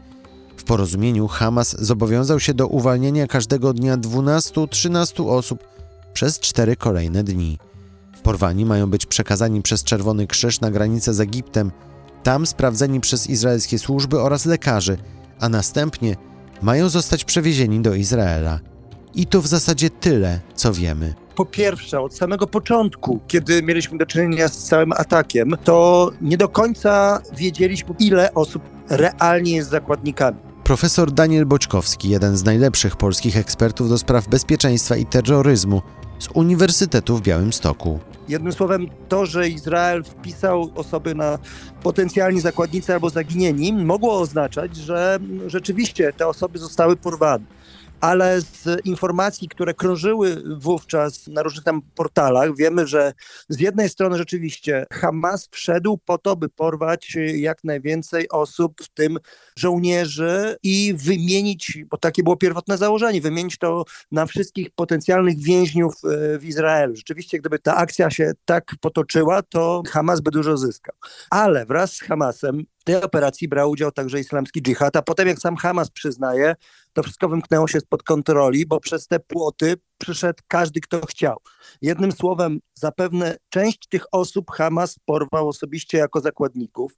W 0.58 0.64
porozumieniu 0.64 1.28
Hamas 1.28 1.76
zobowiązał 1.80 2.40
się 2.40 2.54
do 2.54 2.68
uwalniania 2.68 3.28
każdego 3.28 3.74
dnia 3.74 3.98
12-13 3.98 5.30
osób 5.30 5.64
przez 6.14 6.40
cztery 6.40 6.76
kolejne 6.76 7.24
dni. 7.24 7.58
Porwani 8.24 8.66
mają 8.66 8.90
być 8.90 9.06
przekazani 9.06 9.62
przez 9.62 9.84
Czerwony 9.84 10.28
Krzyż 10.28 10.62
na 10.62 10.72
granicę 10.72 11.14
z 11.14 11.20
Egiptem, 11.20 11.72
tam 12.24 12.46
sprawdzeni 12.46 13.00
przez 13.00 13.30
izraelskie 13.30 13.80
służby 13.80 14.20
oraz 14.20 14.46
lekarzy, 14.46 14.98
a 15.40 15.50
następnie 15.50 16.16
mają 16.62 16.90
zostać 16.90 17.26
przewiezieni 17.26 17.80
do 17.80 17.96
Izraela. 17.96 18.60
I 19.16 19.26
to 19.26 19.42
w 19.42 19.48
zasadzie 19.48 19.90
tyle, 19.90 20.40
co 20.56 20.74
wiemy. 20.74 21.14
Po 21.36 21.46
pierwsze, 21.46 22.02
od 22.02 22.16
samego 22.16 22.48
początku, 22.48 23.20
kiedy 23.28 23.64
mieliśmy 23.64 23.98
do 23.98 24.06
czynienia 24.06 24.48
z 24.48 24.58
całym 24.58 24.92
atakiem, 24.92 25.56
to 25.64 26.12
nie 26.22 26.38
do 26.38 26.50
końca 26.50 27.22
wiedzieliśmy, 27.38 27.96
ile 28.00 28.34
osób 28.34 28.64
realnie 28.90 29.56
jest 29.56 29.70
zakładnikami. 29.70 30.38
Profesor 30.64 31.12
Daniel 31.12 31.46
Boćkowski, 31.46 32.10
jeden 32.10 32.38
z 32.38 32.44
najlepszych 32.44 32.96
polskich 32.96 33.38
ekspertów 33.38 33.90
do 33.90 33.98
spraw 33.98 34.28
bezpieczeństwa 34.28 34.96
i 34.96 35.06
terroryzmu 35.06 35.82
z 36.20 36.28
Uniwersytetu 36.34 37.18
w 37.18 37.22
Białymstoku. 37.22 38.00
Jednym 38.28 38.54
słowem, 38.54 38.88
to, 39.10 39.26
że 39.26 39.50
Izrael 39.50 40.04
wpisał 40.04 40.72
osoby 40.76 41.16
na 41.16 41.38
potencjalni 41.84 42.42
zakładnicy 42.42 42.94
albo 42.94 43.10
zaginieni, 43.10 43.74
mogło 43.74 44.20
oznaczać, 44.20 44.76
że 44.76 45.20
rzeczywiście 45.48 46.14
te 46.14 46.28
osoby 46.28 46.60
zostały 46.60 46.96
porwane. 46.96 47.46
Ale 48.02 48.42
z 48.42 48.86
informacji, 48.86 49.50
które 49.50 49.74
krążyły 49.74 50.44
wówczas 50.58 51.28
na 51.28 51.44
różnych 51.44 51.64
tam 51.64 51.82
portalach, 51.96 52.56
wiemy, 52.56 52.88
że 52.88 53.14
z 53.50 53.60
jednej 53.60 53.90
strony 53.90 54.18
rzeczywiście 54.18 54.86
Hamas 54.94 55.50
wszedł 55.52 55.98
po 56.06 56.18
to, 56.18 56.36
by 56.36 56.50
porwać 56.50 57.18
jak 57.36 57.64
najwięcej 57.64 58.30
osób, 58.30 58.82
w 58.82 58.90
tym 58.90 59.18
żołnierzy, 59.58 60.56
i 60.64 60.94
wymienić, 60.98 61.78
bo 61.90 61.98
takie 61.98 62.24
było 62.24 62.38
pierwotne 62.38 62.78
założenie, 62.78 63.22
wymienić 63.22 63.58
to 63.58 63.84
na 64.12 64.26
wszystkich 64.26 64.70
potencjalnych 64.76 65.40
więźniów 65.40 65.94
e, 66.04 66.40
w 66.40 66.46
Izraelu. 66.46 66.96
Rzeczywiście, 66.96 67.40
gdyby 67.40 67.60
ta 67.60 67.76
akcja 67.76 68.10
się 68.10 68.32
tak 68.46 68.72
potoczyła, 68.82 69.42
to 69.42 69.84
Hamas 69.90 70.22
by 70.22 70.32
dużo 70.32 70.58
zyskał. 70.58 70.96
Ale 71.30 71.66
wraz 71.66 71.94
z 71.94 72.02
Hamasem 72.02 72.64
w 72.80 72.84
tej 72.84 72.96
operacji 72.96 73.48
brał 73.48 73.70
udział 73.70 73.92
także 73.92 74.20
islamski 74.20 74.62
dżihad, 74.62 74.96
a 74.96 75.02
potem 75.02 75.28
jak 75.28 75.40
sam 75.40 75.56
Hamas 75.56 75.90
przyznaje, 75.90 76.56
to 76.94 77.04
wszystko 77.04 77.30
wymknęło 77.30 77.68
się 77.68 77.80
spod 77.80 78.04
kontroli, 78.04 78.66
bo 78.66 78.80
przez 78.80 79.08
te 79.08 79.20
płoty 79.20 79.76
przyszedł 79.98 80.44
każdy, 80.48 80.80
kto 80.82 81.06
chciał. 81.06 81.38
Jednym 81.82 82.12
słowem, 82.12 82.60
zapewne 82.74 83.38
część 83.50 83.88
tych 83.90 84.04
osób 84.12 84.52
Hamas 84.52 84.96
porwał 85.06 85.48
osobiście 85.48 85.98
jako 85.98 86.22
zakładników. 86.22 86.94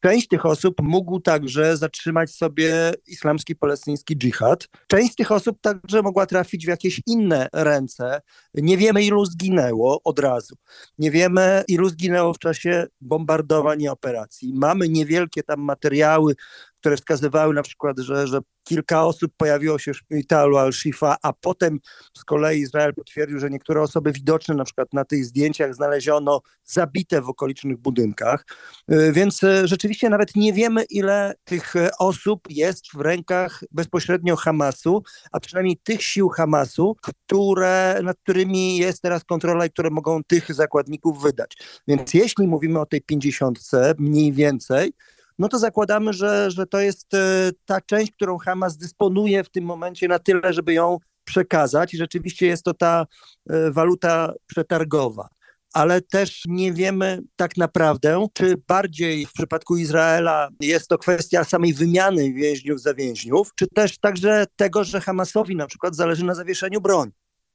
Część 0.00 0.28
tych 0.28 0.46
osób 0.46 0.74
mógł 0.82 1.20
także 1.20 1.76
zatrzymać 1.76 2.30
sobie 2.30 2.92
islamski 3.06 3.56
palestyński 3.56 4.16
dżihad. 4.16 4.68
Część 4.86 5.14
tych 5.14 5.32
osób 5.32 5.58
także 5.60 6.02
mogła 6.02 6.26
trafić 6.26 6.66
w 6.66 6.68
jakieś 6.68 7.00
inne 7.06 7.48
ręce. 7.52 8.20
Nie 8.54 8.76
wiemy, 8.76 9.02
ilu 9.02 9.24
zginęło 9.24 10.00
od 10.04 10.18
razu. 10.18 10.56
Nie 10.98 11.10
wiemy, 11.10 11.64
ilu 11.68 11.88
zginęło 11.88 12.34
w 12.34 12.38
czasie 12.38 12.86
bombardowań 13.00 13.82
i 13.82 13.88
operacji. 13.88 14.52
Mamy 14.54 14.88
niewielkie 14.88 15.42
tam 15.42 15.60
materiały 15.60 16.34
które 16.80 16.96
wskazywały 16.96 17.54
na 17.54 17.62
przykład, 17.62 17.98
że, 17.98 18.26
że 18.26 18.40
kilka 18.68 19.04
osób 19.04 19.32
pojawiło 19.36 19.78
się 19.78 19.92
w 19.92 19.96
szpitalu 19.96 20.56
Al-Shifa, 20.56 21.16
a 21.22 21.32
potem 21.32 21.78
z 22.16 22.24
kolei 22.24 22.60
Izrael 22.60 22.94
potwierdził, 22.94 23.38
że 23.38 23.50
niektóre 23.50 23.82
osoby 23.82 24.12
widoczne 24.12 24.54
na 24.54 24.64
przykład 24.64 24.92
na 24.92 25.04
tych 25.04 25.24
zdjęciach 25.24 25.74
znaleziono 25.74 26.40
zabite 26.64 27.22
w 27.22 27.28
okolicznych 27.28 27.78
budynkach. 27.78 28.46
Y, 28.92 29.12
więc 29.12 29.42
y, 29.42 29.68
rzeczywiście 29.68 30.10
nawet 30.10 30.36
nie 30.36 30.52
wiemy, 30.52 30.84
ile 30.90 31.34
tych 31.44 31.76
y, 31.76 31.88
osób 31.98 32.40
jest 32.50 32.84
w 32.94 33.00
rękach 33.00 33.64
bezpośrednio 33.70 34.36
Hamasu, 34.36 35.02
a 35.32 35.40
przynajmniej 35.40 35.76
tych 35.76 36.02
sił 36.02 36.28
Hamasu, 36.28 36.96
które, 37.02 38.00
nad 38.02 38.16
którymi 38.18 38.76
jest 38.76 39.02
teraz 39.02 39.24
kontrola 39.24 39.66
i 39.66 39.70
które 39.70 39.90
mogą 39.90 40.24
tych 40.24 40.54
zakładników 40.54 41.22
wydać. 41.22 41.56
Więc 41.88 42.14
jeśli 42.14 42.46
mówimy 42.46 42.80
o 42.80 42.86
tej 42.86 43.00
pięćdziesiątce, 43.00 43.94
mniej 43.98 44.32
więcej, 44.32 44.92
no 45.38 45.48
to 45.48 45.58
zakładamy, 45.58 46.12
że, 46.12 46.50
że 46.50 46.66
to 46.66 46.80
jest 46.80 47.14
e, 47.14 47.50
ta 47.64 47.80
część, 47.80 48.12
którą 48.12 48.38
Hamas 48.38 48.76
dysponuje 48.76 49.44
w 49.44 49.50
tym 49.50 49.64
momencie 49.64 50.08
na 50.08 50.18
tyle, 50.18 50.52
żeby 50.52 50.72
ją 50.72 50.98
przekazać 51.24 51.94
i 51.94 51.96
rzeczywiście 51.96 52.46
jest 52.46 52.62
to 52.62 52.74
ta 52.74 53.06
e, 53.50 53.70
waluta 53.70 54.32
przetargowa. 54.46 55.28
Ale 55.72 56.00
też 56.00 56.42
nie 56.46 56.72
wiemy 56.72 57.22
tak 57.36 57.56
naprawdę, 57.56 58.26
czy 58.32 58.54
bardziej 58.68 59.26
w 59.26 59.32
przypadku 59.32 59.76
Izraela 59.76 60.48
jest 60.60 60.88
to 60.88 60.98
kwestia 60.98 61.44
samej 61.44 61.74
wymiany 61.74 62.32
więźniów 62.32 62.80
za 62.80 62.94
więźniów, 62.94 63.50
czy 63.54 63.66
też 63.66 63.98
także 63.98 64.44
tego, 64.56 64.84
że 64.84 65.00
Hamasowi 65.00 65.56
na 65.56 65.66
przykład 65.66 65.96
zależy 65.96 66.24
na 66.24 66.34
zawieszeniu 66.34 66.80
broni. 66.80 67.12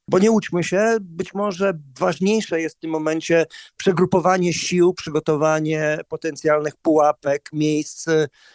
Bo 0.07 0.19
nie 0.19 0.31
łudźmy 0.31 0.63
się, 0.63 0.97
być 1.01 1.33
może 1.33 1.73
ważniejsze 1.99 2.61
jest 2.61 2.75
w 2.77 2.79
tym 2.79 2.91
momencie 2.91 3.45
przegrupowanie 3.77 4.53
sił, 4.53 4.93
przygotowanie 4.93 5.99
potencjalnych 6.07 6.75
pułapek, 6.75 7.49
miejsc, 7.53 8.07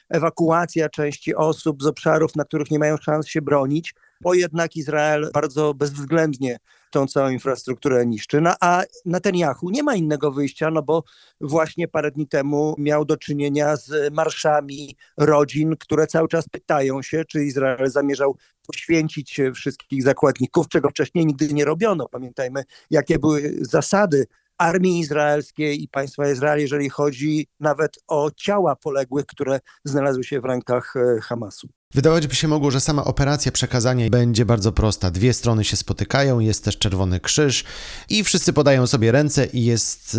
ewakuacja 0.08 0.88
części 0.88 1.34
osób 1.34 1.82
z 1.82 1.86
obszarów, 1.86 2.36
na 2.36 2.44
których 2.44 2.70
nie 2.70 2.78
mają 2.78 2.96
szans 2.96 3.26
się 3.26 3.42
bronić, 3.42 3.94
bo 4.20 4.34
jednak 4.34 4.76
Izrael 4.76 5.30
bardzo 5.34 5.74
bezwzględnie 5.74 6.58
tą 6.90 7.06
całą 7.06 7.30
infrastrukturę 7.30 8.06
niszczy. 8.06 8.40
No, 8.40 8.54
a 8.60 8.82
Netanyahu 9.04 9.70
nie 9.70 9.82
ma 9.82 9.94
innego 9.94 10.32
wyjścia, 10.32 10.70
no 10.70 10.82
bo 10.82 11.02
właśnie 11.40 11.88
parę 11.88 12.10
dni 12.10 12.28
temu 12.28 12.74
miał 12.78 13.04
do 13.04 13.16
czynienia 13.16 13.76
z 13.76 14.14
marszami 14.14 14.96
rodzin, 15.16 15.76
które 15.76 16.06
cały 16.06 16.28
czas 16.28 16.48
pytają 16.48 17.02
się, 17.02 17.24
czy 17.24 17.44
Izrael 17.44 17.90
zamierzał 17.90 18.36
poświęcić 18.72 19.40
wszystkich 19.54 20.02
zakładników, 20.02 20.68
czego 20.68 20.90
wcześniej 20.90 21.26
nigdy 21.26 21.54
nie 21.54 21.64
robiono. 21.64 22.08
Pamiętajmy, 22.08 22.64
jakie 22.90 23.18
były 23.18 23.54
zasady 23.60 24.26
armii 24.58 25.00
izraelskiej 25.00 25.82
i 25.82 25.88
państwa 25.88 26.30
Izrael, 26.30 26.60
jeżeli 26.60 26.88
chodzi 26.88 27.46
nawet 27.60 27.98
o 28.06 28.30
ciała 28.36 28.76
poległych, 28.76 29.26
które 29.26 29.60
znalazły 29.84 30.24
się 30.24 30.40
w 30.40 30.44
rękach 30.44 30.94
e, 30.96 31.20
Hamasu. 31.20 31.68
Wydawać 31.94 32.26
by 32.26 32.34
się 32.34 32.48
mogło, 32.48 32.70
że 32.70 32.80
sama 32.80 33.04
operacja 33.04 33.52
przekazania 33.52 34.10
będzie 34.10 34.44
bardzo 34.44 34.72
prosta. 34.72 35.10
Dwie 35.10 35.32
strony 35.32 35.64
się 35.64 35.76
spotykają, 35.76 36.38
jest 36.38 36.64
też 36.64 36.78
Czerwony 36.78 37.20
Krzyż 37.20 37.64
i 38.08 38.24
wszyscy 38.24 38.52
podają 38.52 38.86
sobie 38.86 39.12
ręce 39.12 39.46
i 39.46 39.64
jest 39.64 40.16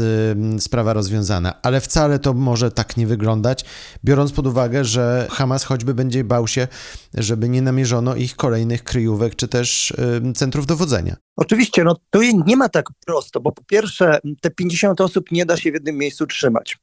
yy, 0.55 0.61
sprawa 0.61 0.93
rozwiązana. 0.93 1.61
Ale 1.61 1.81
wcale 1.81 2.19
to 2.19 2.33
może 2.33 2.71
tak 2.71 2.97
nie 2.97 3.07
wyglądać, 3.07 3.65
biorąc 4.05 4.31
pod 4.31 4.47
uwagę, 4.47 4.85
że 4.85 5.27
Hamas 5.31 5.63
choćby 5.63 5.93
będzie 5.93 6.23
bał 6.23 6.47
się, 6.47 6.67
żeby 7.13 7.49
nie 7.49 7.61
namierzono 7.61 8.15
ich 8.15 8.35
kolejnych 8.35 8.83
kryjówek 8.83 9.35
czy 9.35 9.47
też 9.47 9.93
yy, 10.23 10.33
centrów 10.33 10.65
dowodzenia. 10.65 11.15
Oczywiście, 11.35 11.83
no 11.83 11.95
to 12.09 12.19
nie 12.45 12.57
ma 12.57 12.69
tak 12.69 12.85
prosto, 13.05 13.39
bo 13.39 13.51
po 13.51 13.63
pierwsze 13.63 14.19
te 14.41 14.49
50 14.49 15.01
osób 15.01 15.31
nie 15.31 15.45
da 15.45 15.57
się 15.57 15.71
w 15.71 15.73
jednym 15.73 15.97
miejscu 15.97 16.27
trzymać. 16.27 16.77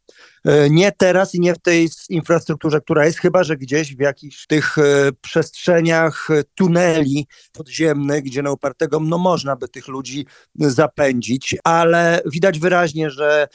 E, 0.46 0.70
nie 0.70 0.92
teraz 0.92 1.34
i 1.34 1.40
nie 1.40 1.54
w 1.54 1.58
tej 1.58 1.88
infrastrukturze, 2.08 2.80
która 2.80 3.06
jest, 3.06 3.18
chyba 3.18 3.44
że 3.44 3.56
gdzieś 3.56 3.96
w 3.96 4.00
jakichś 4.00 4.46
tych 4.46 4.78
e, 4.78 4.82
przestrzeniach 5.20 6.28
e, 6.30 6.42
tuneli 6.54 7.26
podziemnych, 7.52 8.22
gdzie 8.24 8.42
na 8.42 8.52
upartego 8.52 9.00
no 9.00 9.18
można 9.18 9.56
by 9.56 9.68
tych 9.68 9.88
ludzi 9.88 10.26
zapędzić, 10.54 11.56
ale 11.64 12.20
widać 12.26 12.58
wyraźnie, 12.58 13.10
że 13.10 13.48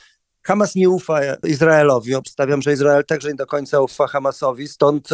Hamas 0.44 0.76
nie 0.76 0.90
ufa 0.90 1.20
Izraelowi. 1.44 2.16
Obstawiam, 2.16 2.62
że 2.62 2.74
Izrael 2.74 3.06
także 3.06 3.30
nie 3.30 3.36
do 3.36 3.46
końca 3.46 3.82
ufa 3.82 4.08
Hamasowi, 4.08 4.68
stąd 4.68 5.10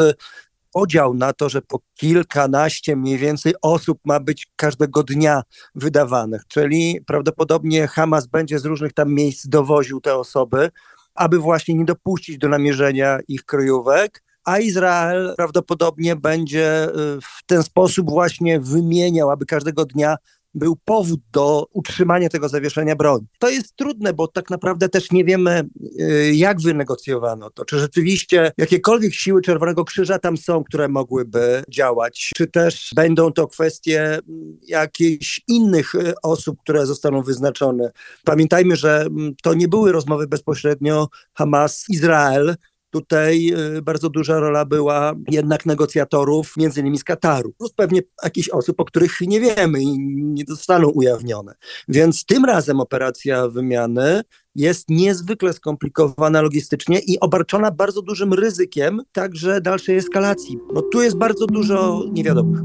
podział 0.72 1.13
na 1.13 1.34
to, 1.34 1.50
że 1.50 1.62
po 1.62 1.79
kilkanaście 1.96 2.96
mniej 2.96 3.17
więcej 3.17 3.53
osób 3.62 4.00
ma 4.05 4.19
być 4.19 4.48
każdego 4.55 5.03
dnia 5.03 5.41
wydawanych, 5.75 6.41
czyli 6.48 7.00
prawdopodobnie 7.07 7.88
Hamas 7.88 8.27
będzie 8.27 8.60
z 8.60 8.65
różnych 8.65 8.93
tam 8.93 9.13
miejsc 9.13 9.48
dowoził 9.48 10.01
te 10.01 10.15
osoby, 10.15 10.69
aby 11.17 11.39
właśnie 11.39 11.75
nie 11.75 11.86
dopuścić 11.86 12.38
do 12.38 12.50
namierzenia 12.50 13.19
ich 13.27 13.43
kryjówek, 13.45 14.24
a 14.47 14.59
Izrael 14.59 15.33
prawdopodobnie 15.38 16.15
będzie 16.15 16.89
y, 16.89 16.91
w 17.21 17.45
ten 17.45 17.63
sposób 17.63 18.09
właśnie 18.09 18.59
wymieniał, 18.59 19.31
aby 19.31 19.45
każdego 19.45 19.86
dnia 19.86 20.15
był 20.57 20.75
powód 20.85 21.19
do 21.31 21.65
utrzymania 21.73 22.29
tego 22.29 22.49
zawieszenia 22.49 22.95
broni. 22.95 23.27
To 23.39 23.49
jest 23.49 23.75
trudne, 23.75 24.13
bo 24.13 24.27
tak 24.27 24.49
naprawdę 24.49 24.89
też 24.89 25.11
nie 25.11 25.23
wiemy, 25.23 25.63
y, 25.99 26.31
jak 26.35 26.61
wynegocjowano 26.61 27.49
to. 27.49 27.65
Czy 27.65 27.79
rzeczywiście 27.79 28.51
jakiekolwiek 28.57 29.13
siły 29.13 29.41
Czerwonego 29.41 29.85
Krzyża 29.85 30.19
tam 30.19 30.37
są, 30.37 30.63
które 30.63 30.87
mogłyby 30.87 31.63
działać, 31.69 32.31
czy 32.35 32.47
też 32.47 32.91
będą 32.95 33.31
to 33.31 33.47
kwestie 33.47 34.01
mm, 34.01 34.57
jakichś 34.67 35.41
innych 35.47 35.95
y, 35.95 36.13
osób, 36.23 36.59
które 36.61 36.85
zostaną 36.85 37.21
wyznaczone. 37.21 37.91
Pamiętajmy, 38.23 38.75
że 38.75 39.01
mm, 39.01 39.35
to 39.43 39.53
nie 39.53 39.67
były 39.67 39.91
rozmowy 39.91 40.27
bezpośrednio 40.27 41.07
Hamas-Izrael, 41.33 42.55
tutaj 43.01 43.54
y, 43.77 43.82
bardzo 43.82 44.10
duża 44.10 44.39
rola 44.39 44.66
była 44.66 45.13
jednak 45.32 45.66
negocjatorów, 45.66 46.58
między 46.58 46.80
innymi 46.80 46.98
z 46.98 47.04
Kataru, 47.04 47.54
plus 47.58 47.74
pewnie 47.74 48.01
jakichś 48.24 48.50
osób, 48.50 48.80
o 48.80 48.86
których 48.86 49.22
nie 49.22 49.39
wiemy 49.39 49.82
i 49.82 50.00
nie 50.00 50.44
zostaną 50.48 50.89
ujawnione. 50.89 51.54
Więc 51.88 52.25
tym 52.25 52.46
razem 52.46 52.80
operacja 52.80 53.48
wymiany 53.48 54.22
jest 54.56 54.89
niezwykle 54.89 55.54
skomplikowana 55.54 56.42
logistycznie 56.42 57.00
i 57.00 57.20
obarczona 57.20 57.72
bardzo 57.72 58.01
dużym 58.01 58.34
ryzykiem 58.34 59.01
także 59.12 59.62
dalszej 59.62 59.98
eskalacji, 59.98 60.58
bo 60.74 60.82
tu 60.82 61.01
jest 61.01 61.18
bardzo 61.18 61.46
dużo 61.46 62.04
niewiadomych. 62.12 62.60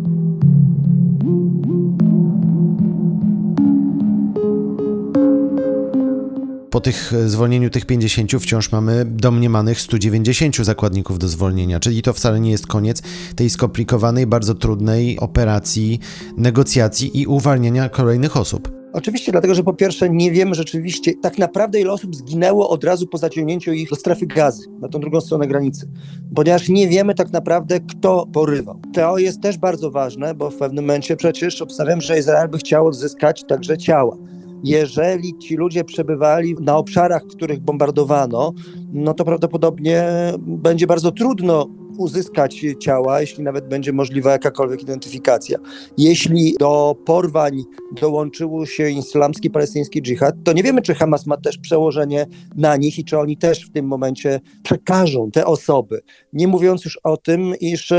Po 6.72 6.80
tych 6.80 7.12
e, 7.12 7.28
zwolnieniu 7.28 7.70
tych 7.70 7.86
50 7.86 8.32
wciąż 8.40 8.72
mamy 8.72 9.04
domniemanych 9.04 9.80
190 9.80 10.56
zakładników 10.56 11.18
do 11.18 11.28
zwolnienia, 11.28 11.80
czyli 11.80 12.02
to 12.02 12.12
wcale 12.12 12.40
nie 12.40 12.50
jest 12.50 12.66
koniec 12.66 13.02
tej 13.36 13.50
skomplikowanej, 13.50 14.26
bardzo 14.26 14.54
trudnej 14.54 15.18
operacji 15.18 16.00
negocjacji 16.36 17.20
i 17.20 17.26
uwalniania 17.26 17.88
kolejnych 17.88 18.36
osób. 18.36 18.72
Oczywiście, 18.92 19.32
dlatego 19.32 19.54
że 19.54 19.62
po 19.62 19.72
pierwsze 19.72 20.10
nie 20.10 20.30
wiemy 20.30 20.54
rzeczywiście 20.54 21.12
tak 21.22 21.38
naprawdę 21.38 21.80
ile 21.80 21.92
osób 21.92 22.16
zginęło 22.16 22.68
od 22.68 22.84
razu 22.84 23.06
po 23.06 23.18
zaciągnięciu 23.18 23.72
ich 23.72 23.90
do 23.90 23.96
strefy 23.96 24.26
gazy, 24.26 24.68
na 24.80 24.88
tą 24.88 25.00
drugą 25.00 25.20
stronę 25.20 25.46
granicy, 25.46 25.88
ponieważ 26.34 26.68
nie 26.68 26.88
wiemy 26.88 27.14
tak 27.14 27.32
naprawdę 27.32 27.80
kto 27.80 28.26
porywał. 28.32 28.80
To 28.94 29.18
jest 29.18 29.40
też 29.40 29.58
bardzo 29.58 29.90
ważne, 29.90 30.34
bo 30.34 30.50
w 30.50 30.56
pewnym 30.56 30.84
momencie 30.84 31.16
przecież 31.16 31.62
obstawiam, 31.62 32.00
że 32.00 32.18
Izrael 32.18 32.48
by 32.48 32.58
chciał 32.58 32.86
odzyskać 32.86 33.44
także 33.48 33.78
ciała 33.78 34.16
jeżeli 34.64 35.38
ci 35.38 35.56
ludzie 35.56 35.84
przebywali 35.84 36.54
na 36.60 36.76
obszarach, 36.76 37.22
których 37.22 37.60
bombardowano, 37.60 38.52
no 38.92 39.14
to 39.14 39.24
prawdopodobnie 39.24 40.04
będzie 40.38 40.86
bardzo 40.86 41.12
trudno 41.12 41.68
uzyskać 41.98 42.64
ciała, 42.80 43.20
jeśli 43.20 43.44
nawet 43.44 43.68
będzie 43.68 43.92
możliwa 43.92 44.32
jakakolwiek 44.32 44.82
identyfikacja. 44.82 45.58
Jeśli 45.98 46.54
do 46.60 46.96
porwań 47.06 47.62
dołączył 48.00 48.66
się 48.66 48.90
islamski 48.90 49.50
palestyński 49.50 50.02
dżihad, 50.02 50.34
to 50.44 50.52
nie 50.52 50.62
wiemy, 50.62 50.82
czy 50.82 50.94
Hamas 50.94 51.26
ma 51.26 51.36
też 51.36 51.58
przełożenie 51.58 52.26
na 52.56 52.76
nich 52.76 52.98
i 52.98 53.04
czy 53.04 53.18
oni 53.18 53.36
też 53.36 53.66
w 53.66 53.72
tym 53.72 53.86
momencie 53.86 54.40
przekażą 54.62 55.30
te 55.30 55.46
osoby. 55.46 56.00
Nie 56.32 56.48
mówiąc 56.48 56.84
już 56.84 56.98
o 57.04 57.16
tym, 57.16 57.54
iż 57.60 57.92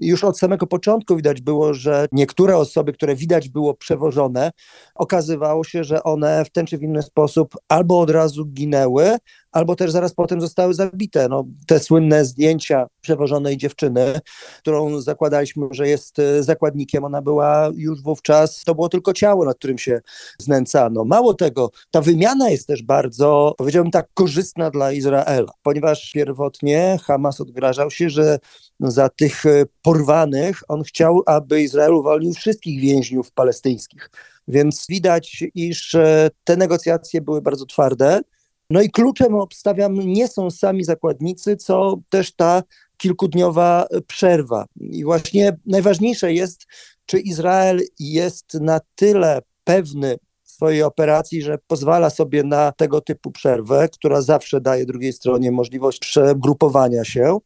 już 0.00 0.24
od 0.24 0.38
samego 0.38 0.66
początku 0.66 1.16
widać 1.16 1.40
było, 1.40 1.74
że 1.74 2.06
niektóre 2.12 2.56
osoby, 2.56 2.92
które 2.92 3.16
widać 3.16 3.48
było 3.48 3.74
przewożone, 3.74 4.50
okazywało 4.94 5.64
się, 5.64 5.84
że 5.84 6.02
one 6.02 6.44
w 6.44 6.50
ten 6.50 6.66
czy 6.66 6.78
w 6.78 6.82
inny 6.82 7.02
sposób 7.02 7.54
albo 7.68 8.00
od 8.00 8.10
razu 8.10 8.46
ginęły, 8.46 9.16
albo 9.52 9.76
też 9.76 9.90
zaraz 9.90 10.14
potem 10.14 10.40
zostały 10.40 10.74
zabite. 10.74 11.28
No, 11.28 11.44
te 11.66 11.80
słynne 11.80 12.24
zdjęcia 12.24 12.86
przewożonej 13.00 13.56
dziewczyny, 13.56 14.20
którą 14.58 15.00
zakładaliśmy, 15.00 15.66
że 15.70 15.88
jest 15.88 16.18
e, 16.18 16.42
zakładnikiem, 16.42 17.04
ona 17.04 17.22
była 17.22 17.70
już 17.74 18.02
wówczas, 18.02 18.62
to 18.64 18.74
było 18.74 18.88
tylko 18.88 19.12
ciało, 19.12 19.44
nad 19.44 19.58
którym 19.58 19.78
się 19.78 20.00
znęcano. 20.38 21.04
Mało 21.04 21.34
tego, 21.34 21.70
ta 21.90 22.00
wymiana 22.00 22.50
jest 22.50 22.66
też 22.66 22.82
bardzo, 22.82 23.54
powiedziałbym 23.58 23.90
tak, 23.90 24.08
korzystna 24.14 24.70
dla 24.70 24.92
Izraela, 24.92 25.52
ponieważ 25.62 26.12
pierwotnie 26.12 26.98
Hamas 27.04 27.40
odgrażał 27.40 27.90
się, 27.90 28.10
że 28.10 28.38
za 28.80 29.08
tych 29.08 29.46
e, 29.46 29.64
porwanych 29.82 30.60
on 30.68 30.82
chciał, 30.82 31.22
aby 31.26 31.62
Izrael 31.62 31.94
uwolnił 31.94 32.34
wszystkich 32.34 32.80
więźniów 32.80 33.32
palestyńskich. 33.32 34.10
Więc 34.48 34.86
widać, 34.88 35.44
iż 35.54 35.94
e, 35.94 36.30
te 36.44 36.56
negocjacje 36.56 37.20
były 37.20 37.42
bardzo 37.42 37.66
twarde. 37.66 38.20
No 38.70 38.82
i 38.82 38.90
kluczem 38.90 39.34
obstawiam 39.34 39.94
nie 39.94 40.28
są 40.28 40.50
sami 40.50 40.84
zakładnicy, 40.84 41.56
co 41.56 41.96
też 42.08 42.32
ta 42.32 42.62
kilkudniowa 42.96 43.86
przerwa. 44.06 44.64
I 44.80 45.04
właśnie 45.04 45.56
najważniejsze 45.66 46.32
jest, 46.32 46.66
czy 47.06 47.20
Izrael 47.20 47.80
jest 47.98 48.54
na 48.54 48.80
tyle 48.94 49.42
pewny 49.64 50.16
swojej 50.42 50.82
operacji, 50.82 51.42
że 51.42 51.58
pozwala 51.66 52.10
sobie 52.10 52.42
na 52.42 52.72
tego 52.72 53.00
typu 53.00 53.30
przerwę, 53.30 53.88
która 53.92 54.22
zawsze 54.22 54.60
daje 54.60 54.86
drugiej 54.86 55.12
stronie 55.12 55.50
możliwość 55.50 55.98
przegrupowania 55.98 57.04
się. 57.04 57.38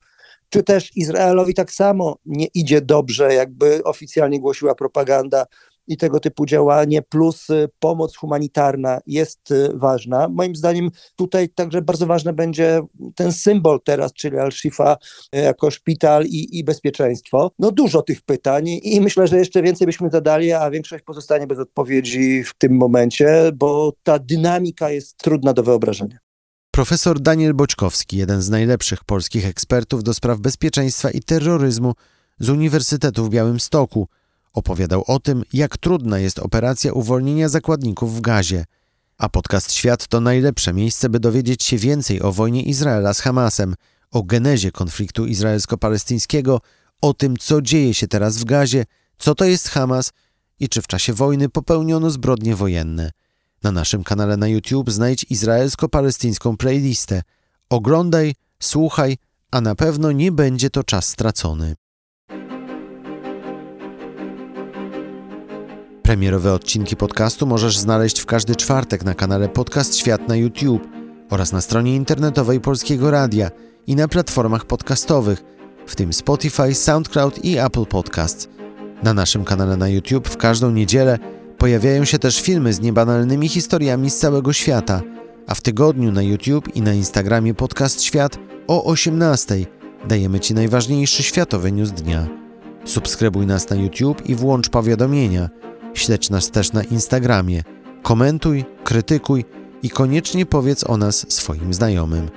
Czy 0.49 0.63
też 0.63 0.97
Izraelowi 0.97 1.55
tak 1.55 1.73
samo 1.73 2.17
nie 2.27 2.47
idzie 2.55 2.81
dobrze, 2.81 3.35
jakby 3.35 3.85
oficjalnie 3.85 4.41
głosiła 4.41 4.75
propaganda, 4.75 5.47
i 5.87 5.97
tego 5.97 6.21
typu 6.21 6.47
działanie, 6.47 7.03
plus 7.03 7.51
y, 7.51 7.69
pomoc 7.79 8.17
humanitarna 8.17 8.99
jest 9.07 9.51
y, 9.51 9.71
ważna. 9.75 10.29
Moim 10.29 10.57
zdaniem 10.57 10.91
tutaj 11.17 11.49
także 11.49 11.83
bardzo 11.83 12.07
ważny 12.07 12.33
będzie 12.33 12.81
ten 13.15 13.33
symbol 13.33 13.81
teraz, 13.85 14.13
czyli 14.13 14.39
Al-Shifa 14.39 14.97
y, 15.37 15.39
jako 15.39 15.71
szpital 15.71 16.25
i, 16.25 16.59
i 16.59 16.65
bezpieczeństwo. 16.65 17.51
No 17.59 17.71
dużo 17.71 18.03
tych 18.03 18.23
pytań 18.23 18.69
i 18.69 19.01
myślę, 19.01 19.27
że 19.27 19.39
jeszcze 19.39 19.63
więcej 19.63 19.87
byśmy 19.87 20.11
zadali, 20.11 20.53
a 20.53 20.71
większość 20.71 21.05
pozostanie 21.05 21.47
bez 21.47 21.59
odpowiedzi 21.59 22.45
w 22.45 22.55
tym 22.59 22.77
momencie, 22.77 23.51
bo 23.55 23.93
ta 24.03 24.19
dynamika 24.19 24.91
jest 24.91 25.17
trudna 25.17 25.53
do 25.53 25.63
wyobrażenia. 25.63 26.19
Profesor 26.71 27.21
Daniel 27.21 27.55
Boczkowski, 27.55 28.17
jeden 28.17 28.43
z 28.43 28.51
najlepszych 28.51 29.05
polskich 29.05 29.47
ekspertów 29.47 30.05
do 30.05 30.15
spraw 30.15 30.39
bezpieczeństwa 30.39 31.11
i 31.11 31.21
terroryzmu 31.21 31.93
z 32.39 32.49
Uniwersytetu 32.49 33.25
w 33.25 33.31
Białymstoku, 33.31 34.09
Opowiadał 34.55 35.05
o 35.07 35.21
tym, 35.21 35.43
jak 35.53 35.79
trudna 35.79 36.19
jest 36.19 36.39
operacja 36.39 36.93
uwolnienia 36.93 37.49
zakładników 37.49 38.17
w 38.17 38.21
gazie. 38.21 38.65
A 39.19 39.29
podcast 39.29 39.73
Świat 39.73 40.07
to 40.07 40.21
najlepsze 40.21 40.73
miejsce, 40.73 41.09
by 41.09 41.21
dowiedzieć 41.21 41.63
się 41.63 41.77
więcej 41.77 42.23
o 42.23 42.33
wojnie 42.33 42.63
Izraela 42.63 43.15
z 43.15 43.21
Hamasem, 43.21 43.75
o 44.11 44.23
genezie 44.23 44.73
konfliktu 44.73 45.27
izraelsko-palestyńskiego, 45.27 46.61
o 47.01 47.15
tym, 47.15 47.37
co 47.37 47.63
dzieje 47.63 47.95
się 47.95 48.09
teraz 48.09 48.39
w 48.39 48.45
gazie, 48.45 48.85
co 49.19 49.35
to 49.35 49.45
jest 49.45 49.69
Hamas 49.69 50.11
i 50.61 50.69
czy 50.69 50.83
w 50.83 50.87
czasie 50.87 51.13
wojny 51.13 51.49
popełniono 51.49 52.11
zbrodnie 52.11 52.57
wojenne. 52.57 53.11
Na 53.63 53.73
naszym 53.73 54.05
kanale 54.05 54.37
na 54.37 54.49
YouTube 54.49 54.91
znajdź 54.91 55.27
izraelsko-palestyńską 55.31 56.57
playlistę. 56.57 57.23
Oglądaj, 57.71 58.35
słuchaj, 58.63 59.17
a 59.51 59.61
na 59.61 59.75
pewno 59.75 60.13
nie 60.13 60.33
będzie 60.33 60.71
to 60.71 60.85
czas 60.85 61.09
stracony. 61.09 61.75
Premierowe 66.05 66.53
odcinki 66.53 66.97
podcastu 66.97 67.47
możesz 67.47 67.79
znaleźć 67.79 68.21
w 68.21 68.27
każdy 68.27 68.57
czwartek 68.57 69.05
na 69.05 69.15
kanale 69.15 69.49
Podcast 69.49 69.97
Świat 69.97 70.29
na 70.29 70.37
YouTube 70.37 70.89
oraz 71.31 71.53
na 71.53 71.61
stronie 71.61 71.97
internetowej 71.97 72.61
Polskiego 72.61 73.11
Radia 73.11 73.51
i 73.87 73.97
na 73.97 74.09
platformach 74.09 74.65
podcastowych, 74.65 75.45
w 75.87 75.97
tym 75.97 76.13
Spotify, 76.13 76.75
SoundCloud 76.75 77.45
i 77.45 77.59
Apple 77.59 77.87
Podcasts. 77.87 78.49
Na 79.03 79.15
naszym 79.15 79.45
kanale 79.45 79.77
na 79.77 79.89
YouTube 79.89 80.29
w 80.29 80.37
każdą 80.37 80.71
niedzielę 80.71 81.19
pojawiają 81.59 82.05
się 82.05 82.19
też 82.19 82.43
filmy 82.43 82.73
z 82.73 82.81
niebanalnymi 82.81 83.49
historiami 83.49 84.11
z 84.11 84.19
całego 84.19 84.53
świata, 84.53 85.03
a 85.47 85.55
w 85.55 85.61
tygodniu 85.61 86.13
na 86.13 86.23
YouTube 86.23 86.77
i 86.77 86.83
na 86.83 86.93
Instagramie 86.93 87.55
Podcast 87.55 88.03
Świat 88.03 88.39
o 88.67 88.85
18 88.85 89.67
dajemy 90.09 90.41
Ci 90.41 90.55
najważniejszy 90.55 91.23
światowy 91.23 91.73
news 91.73 91.91
dnia. 91.91 92.27
Subskrybuj 92.85 93.47
nas 93.47 93.71
na 93.71 93.77
YouTube 93.77 94.29
i 94.29 94.35
włącz 94.35 94.69
powiadomienia– 94.69 95.49
Śledź 95.95 96.31
nas 96.31 96.51
też 96.51 96.73
na 96.73 96.83
Instagramie. 96.83 97.63
Komentuj, 98.03 98.65
krytykuj 98.85 99.45
i 99.83 99.91
koniecznie 99.91 100.47
powiedz 100.47 100.85
o 100.85 100.97
nas 100.97 101.27
swoim 101.29 101.75
znajomym. 101.75 102.31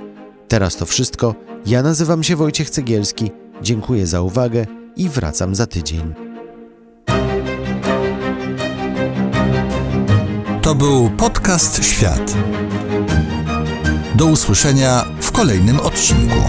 Teraz 0.48 0.76
to 0.76 0.86
wszystko. 0.86 1.36
Ja 1.66 1.84
nazywam 1.84 2.24
się 2.24 2.36
Wojciech 2.36 2.70
Cegielski. 2.70 3.32
Dziękuję 3.62 4.08
za 4.08 4.22
uwagę 4.22 4.66
i 4.96 5.10
wracam 5.10 5.56
za 5.56 5.68
tydzień. 5.68 6.14
To 10.62 10.76
był 10.76 11.10
podcast 11.10 11.86
Świat. 11.86 12.34
Do 14.16 14.26
usłyszenia 14.26 15.06
w 15.22 15.32
kolejnym 15.32 15.80
odcinku. 15.80 16.40